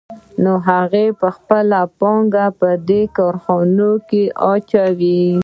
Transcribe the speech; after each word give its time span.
نو 0.43 0.53
هغه 0.67 1.03
خپله 1.35 1.79
پانګه 1.99 2.45
په 2.59 2.69
دې 2.87 3.01
کارخانه 3.17 3.89
کې 4.09 4.23
اچوي 4.51 5.23